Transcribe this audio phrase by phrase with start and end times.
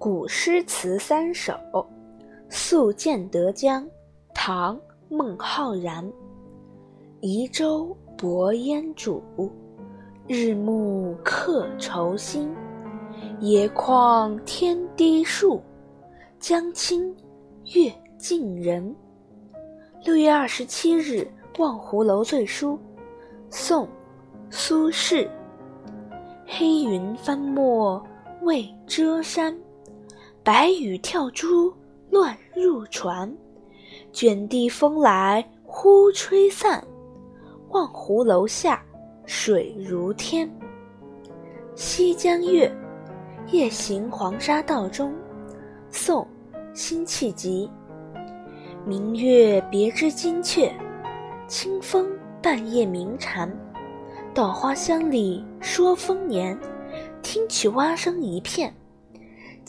[0.00, 1.52] 古诗词三首·
[2.48, 3.86] 宿建德江，
[4.32, 4.74] 唐·
[5.10, 6.10] 孟浩然。
[7.20, 9.20] 移舟泊烟渚，
[10.26, 12.50] 日暮客愁新。
[13.40, 15.60] 野旷天低树，
[16.38, 17.14] 江清
[17.74, 18.96] 月近人。
[20.02, 22.78] 六月二十七日，望湖楼醉书。
[23.50, 23.84] 宋·
[24.48, 25.28] 苏轼。
[26.46, 28.02] 黑云翻墨
[28.40, 29.54] 未遮山。
[30.42, 31.72] 白雨跳珠
[32.08, 33.30] 乱入船，
[34.10, 36.82] 卷地风来忽吹散。
[37.68, 38.82] 望湖楼下
[39.26, 40.50] 水如天。
[41.74, 42.66] 西江月·
[43.52, 45.14] 夜行黄沙道中，
[45.90, 46.22] 宋·
[46.72, 47.70] 辛弃疾。
[48.86, 50.72] 明月别枝惊鹊，
[51.46, 52.08] 清风
[52.42, 53.50] 半夜鸣蝉。
[54.32, 56.58] 稻花香里说丰年，
[57.20, 58.74] 听取蛙声一片。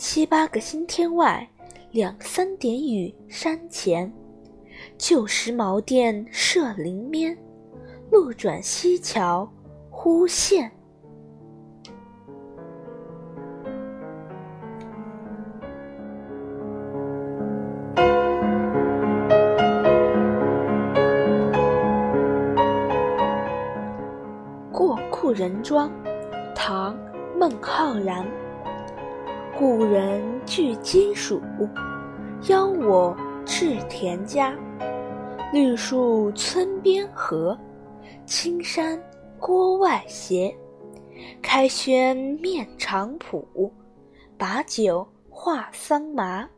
[0.04, 1.48] 七八个星天外，
[1.92, 4.12] 两三点雨山前。
[4.98, 7.38] 旧时茅店社林边，
[8.10, 9.48] 路转溪桥
[9.92, 10.72] 忽见。
[24.72, 25.92] 过故人庄，
[26.56, 26.98] 唐·
[27.38, 28.26] 孟浩然。
[29.62, 31.40] 故人具鸡黍，
[32.50, 34.58] 邀我至田家。
[35.54, 37.56] 绿树村边合，
[38.26, 39.00] 青山
[39.40, 40.52] 郭外斜。
[41.44, 43.70] 开轩面场圃，
[44.36, 46.50] 把酒话桑麻。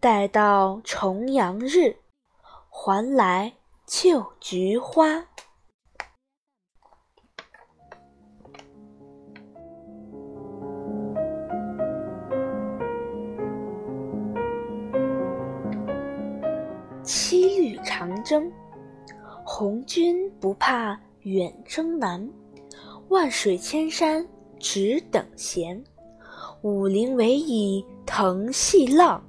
[0.00, 1.94] 待到重阳日，
[2.68, 3.52] 还来
[3.86, 5.24] 就菊花。
[17.44, 18.50] 七律长征，
[19.44, 22.26] 红军不怕远征难，
[23.08, 24.26] 万水千山
[24.58, 25.84] 只等闲。
[26.62, 29.22] 武陵逶迤腾细浪，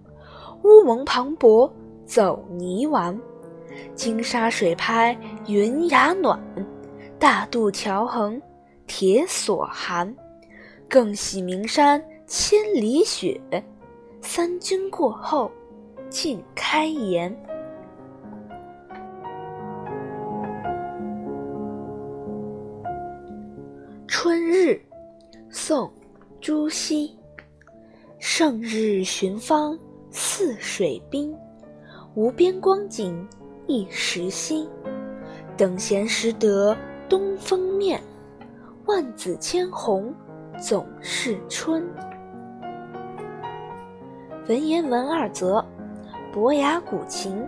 [0.63, 1.69] 乌蒙磅礴
[2.05, 3.19] 走泥丸。
[3.95, 5.13] 金沙水拍
[5.45, 6.41] 云崖暖，
[7.19, 8.41] 大渡桥横
[8.87, 10.15] 铁索寒。
[10.87, 13.41] 更喜名山千里雪，
[14.21, 15.51] 三军过后
[16.09, 17.37] 尽开颜。
[25.67, 25.87] 宋·
[26.39, 27.17] 朱熹。
[28.19, 29.75] 胜日寻芳
[30.11, 31.35] 泗水滨，
[32.13, 33.27] 无边光景
[33.65, 34.69] 一时新。
[35.57, 36.77] 等闲识得
[37.09, 37.99] 东风面，
[38.85, 40.13] 万紫千红
[40.61, 41.83] 总是春。
[44.47, 45.65] 文言文二则：
[46.31, 47.43] 伯牙鼓琴。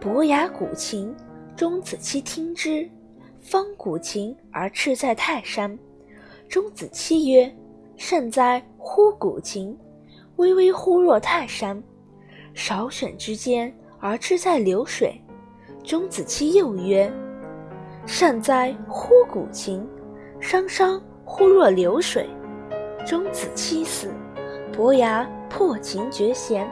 [0.00, 1.14] 伯牙鼓琴，
[1.54, 2.90] 钟子期听之。
[3.38, 5.78] 方鼓琴而志在泰山。
[6.48, 7.54] 钟子期曰
[7.98, 9.76] ：“善哉乎鼓琴，
[10.36, 11.80] 巍巍乎若泰山。”
[12.54, 15.20] 少选之间而志在流水。
[15.84, 17.12] 钟子期又曰
[18.06, 19.86] ：“善哉乎鼓琴，
[20.40, 22.26] 汤汤乎若流水。”
[23.06, 24.10] 钟子期死，
[24.72, 26.66] 伯牙破琴绝弦，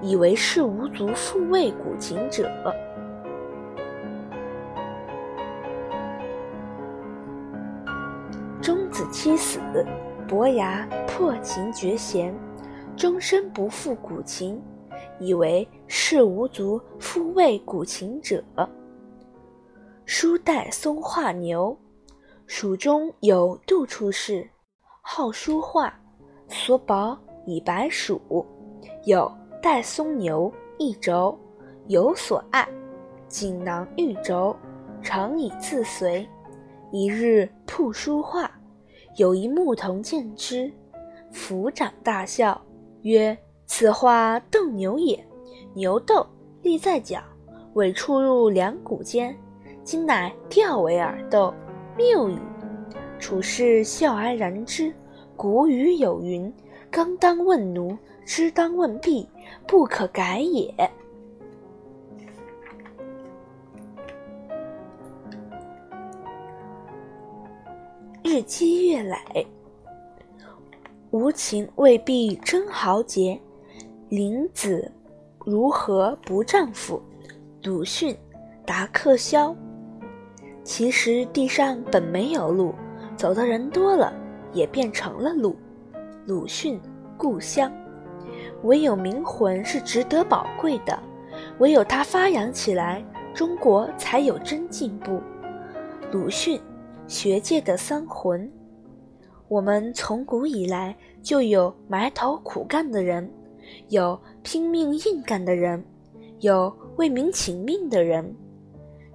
[0.00, 2.48] 以为世无足复为鼓琴者。
[9.20, 9.58] 妻死，
[10.28, 12.32] 伯牙破琴绝弦，
[12.96, 14.62] 终身不复古琴，
[15.18, 18.40] 以为世无足复为古琴者。
[20.04, 21.76] 书带松画牛，
[22.46, 24.48] 蜀中有杜处士，
[25.02, 25.92] 好书画，
[26.46, 28.46] 所宝以白鼠，
[29.04, 29.28] 有
[29.60, 30.48] 带松牛
[30.78, 31.36] 一轴，
[31.88, 32.68] 有所爱，
[33.26, 34.54] 锦囊玉轴，
[35.02, 36.24] 常以自随。
[36.92, 38.48] 一日铺书画。
[39.18, 40.70] 有一牧童见之，
[41.34, 42.64] 抚掌大笑，
[43.02, 43.36] 曰
[43.66, 45.18] ：“此画斗牛也。
[45.74, 46.24] 牛斗，
[46.62, 47.20] 立在角，
[47.74, 49.36] 尾出入两股间，
[49.82, 51.52] 今乃吊尾而斗，
[51.96, 52.38] 谬矣。”
[53.18, 54.94] 处士笑而然之。
[55.34, 56.52] 古语有云
[56.88, 59.28] ：“刚当问奴，织当问婢，
[59.66, 60.72] 不可改也。”
[68.30, 69.46] 日积月累，
[71.12, 73.40] 无情未必真豪杰。
[74.10, 74.92] 林子
[75.46, 77.00] 如何不丈夫？
[77.62, 78.14] 鲁迅、
[78.66, 79.56] 达克肖。
[80.62, 82.74] 其实地上本没有路，
[83.16, 84.12] 走的人多了，
[84.52, 85.56] 也变成了路。
[86.26, 86.78] 鲁迅
[87.16, 87.70] 《故乡》。
[88.62, 91.02] 唯有灵魂是值得宝贵的，
[91.60, 93.02] 唯有它发扬起来，
[93.32, 95.18] 中国才有真进步。
[96.12, 96.60] 鲁迅，
[97.08, 98.48] 学界的三魂。
[99.48, 103.28] 我们从古以来就有埋头苦干的人，
[103.88, 105.82] 有拼命硬干的人，
[106.40, 108.36] 有为民请命的人，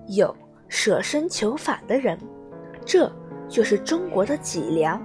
[0.07, 0.35] 有
[0.67, 2.17] 舍身求法的人，
[2.83, 3.09] 这
[3.47, 4.99] 就是中国的脊梁。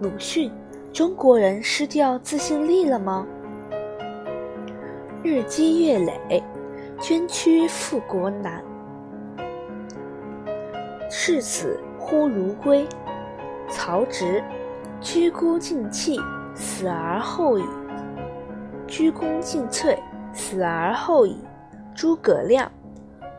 [0.00, 0.50] 鲁迅，
[0.94, 3.26] 中国人失掉自信力了吗？
[5.22, 6.42] 日积月累，
[6.98, 8.64] 捐躯复国难。
[11.10, 11.78] 视死
[12.10, 12.84] 忽如归。
[13.70, 14.42] 曹植。
[15.00, 16.20] 鞠躬尽瘁，
[16.54, 17.64] 死而后已。
[18.86, 19.96] 鞠躬尽瘁，
[20.34, 21.38] 死而后已。
[21.94, 22.70] 诸葛亮。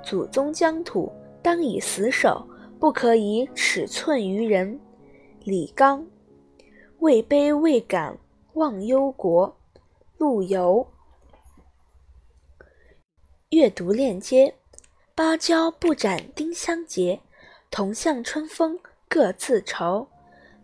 [0.02, 1.12] 祖宗疆土，
[1.44, 2.48] 当以死守，
[2.80, 4.80] 不可以尺寸于人。
[5.44, 6.08] 李纲。
[7.00, 8.18] 位卑未敢
[8.54, 9.56] 忘忧国。
[10.18, 10.88] 陆游。
[13.50, 14.56] 阅读链接：
[15.14, 17.20] 芭蕉不展丁香结，
[17.72, 18.78] 同向春风
[19.08, 20.06] 各自愁。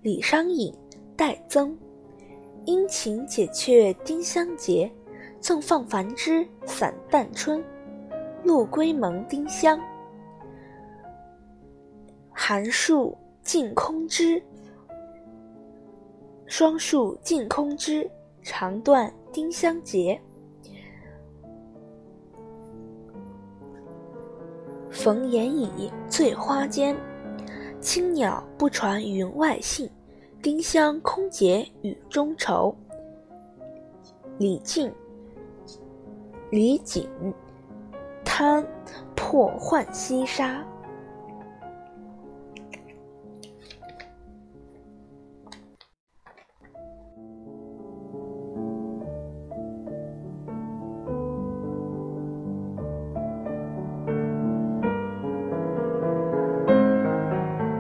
[0.01, 0.71] 李商隐。
[1.15, 1.75] 代增，
[2.65, 4.87] 殷勤解却丁香结，
[5.41, 7.63] 纵放繁枝散淡春。
[8.43, 9.81] 陆龟蒙丁香，
[12.29, 14.39] 寒树尽空枝，
[16.45, 18.07] 霜树尽空枝，
[18.43, 20.21] 长断丁香结。
[25.07, 26.93] 逢言以醉花间，
[27.79, 29.89] 青鸟不传云外信。
[30.41, 32.75] 丁香空结雨中愁。
[34.37, 34.93] 李靖、
[36.49, 37.07] 李璟，
[38.25, 38.67] 贪
[39.15, 40.61] 破浣溪沙。